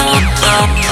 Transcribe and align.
up, 0.00 0.22
up, 0.42 0.84
up. 0.84 0.89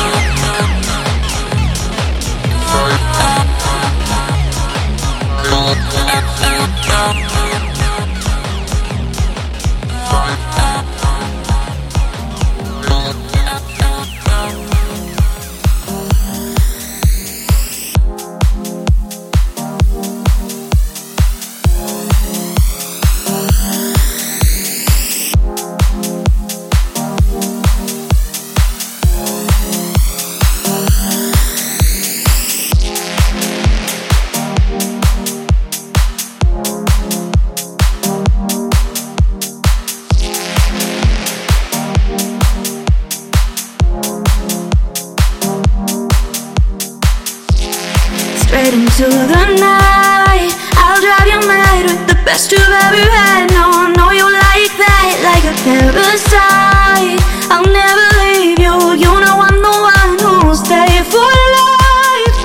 Straight 48.58 48.74
into 48.74 49.06
the 49.06 49.44
night. 49.62 50.50
I'll 50.82 51.00
drive 51.00 51.28
you 51.30 51.38
mad 51.46 51.84
with 51.86 52.08
the 52.08 52.19
best 52.26 52.50
you've 52.50 52.60
ever 52.60 53.06
had. 53.14 53.46
No, 53.54 53.70
I 53.70 53.94
know 53.94 54.10
you 54.10 54.26
like 54.26 54.74
that 54.82 55.14
Like 55.22 55.46
a 55.46 55.54
parasite. 55.62 57.22
I'll 57.54 57.70
never 57.70 58.06
leave 58.18 58.58
you. 58.58 58.98
You 58.98 59.14
know 59.22 59.47
I'm 59.47 59.62
the 59.62 59.76
one 59.94 60.18
who'll 60.18 60.58
stay 60.58 60.91
for 61.06 61.30
life. 61.54 62.38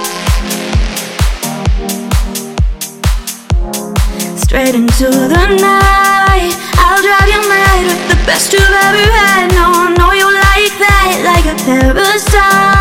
Straight 4.37 4.75
into 4.75 5.09
the 5.09 5.45
night. 5.57 6.53
I'll 6.77 7.01
drive 7.01 7.25
you 7.25 7.41
mad 7.49 7.89
with 7.89 8.05
the 8.13 8.21
best 8.29 8.53
you've 8.53 8.61
ever 8.61 9.05
had. 9.17 9.49
No, 9.57 9.65
I 9.65 9.97
know 9.97 10.13
you 10.13 10.29
like 10.29 10.77
that 10.77 11.25
Like 11.25 11.49
a 11.49 11.57
parasite. 11.65 12.72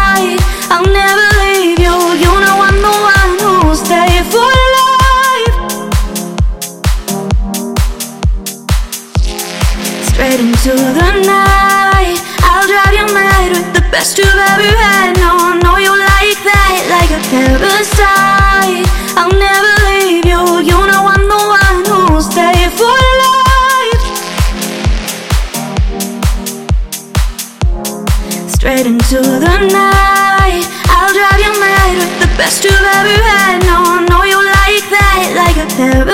Best 32.43 32.65
you've 32.65 32.75
ever 32.75 33.19
had. 33.23 33.63
No, 33.63 33.79
I 33.87 34.05
know 34.11 34.25
you 34.25 34.35
like 34.35 34.87
that, 34.91 35.31
like 35.39 35.57
I've 35.63 35.79
never. 35.79 36.12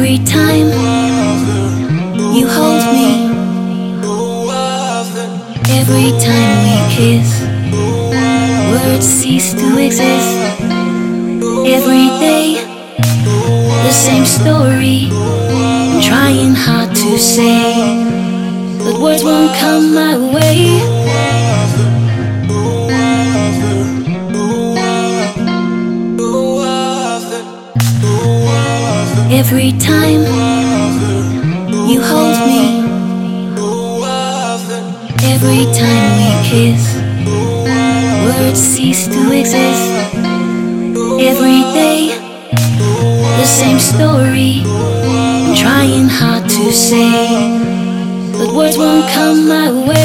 every 0.00 0.24
time 0.24 0.68
you 2.34 2.48
hold 2.48 2.84
me. 2.96 3.28
Every 5.68 6.10
time 6.18 6.56
we 6.64 6.76
kiss, 6.96 7.42
words 8.72 9.04
cease 9.04 9.52
to 9.52 9.78
exist. 9.78 10.62
Every 11.76 12.06
day, 12.18 12.64
the 13.84 13.92
same 13.92 14.24
story. 14.24 15.10
I'm 15.12 16.00
trying 16.00 16.54
hard 16.54 16.96
to 16.96 17.18
say, 17.18 18.02
but 18.78 18.98
words 19.02 19.22
won't 19.22 19.54
come 19.58 19.92
my 19.94 20.16
way. 20.16 20.99
every 29.50 29.72
time 29.72 30.22
you 31.90 32.00
hold 32.00 32.38
me. 32.46 32.62
Every 35.26 35.64
time 35.74 36.10
we 36.20 36.30
kiss, 36.48 36.82
words 38.26 38.60
cease 38.60 39.08
to 39.08 39.32
exist. 39.32 40.14
Every 41.30 41.62
day, 41.74 42.14
the 43.40 43.44
same 43.44 43.80
story. 43.80 44.62
Trying 45.56 46.08
hard 46.08 46.48
to 46.48 46.72
say, 46.72 47.58
but 48.38 48.54
words 48.54 48.78
won't 48.78 49.10
come 49.10 49.48
my 49.48 49.68
way. 49.88 49.99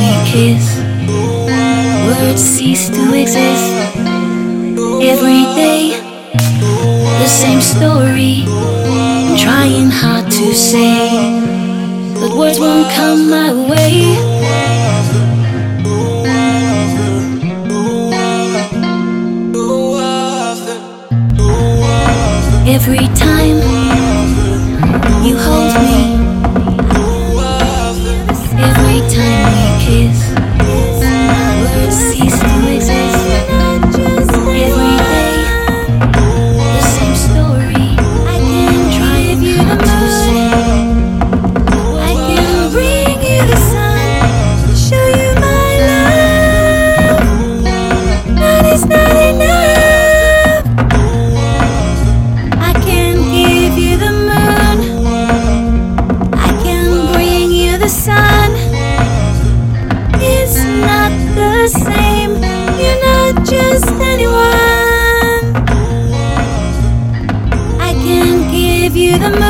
we 0.00 0.10
kiss, 0.30 0.64
words 2.06 2.42
cease 2.42 2.88
to 2.90 3.14
exist. 3.14 3.68
Every 5.12 5.42
day, 5.54 6.00
the 7.20 7.26
same 7.26 7.60
story. 7.60 8.44
I'm 8.46 9.36
trying 9.36 9.90
hard 9.90 10.30
to 10.30 10.54
say, 10.54 11.10
but 12.20 12.36
words 12.36 12.58
won't 12.58 12.90
come 12.92 13.30
my 13.30 13.52
way. 13.70 14.77
the 69.18 69.30
moon. 69.30 69.47